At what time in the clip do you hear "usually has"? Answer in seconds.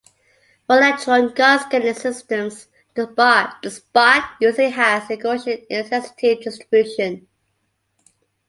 4.41-5.07